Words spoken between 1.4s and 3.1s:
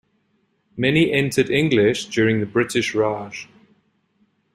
English during the British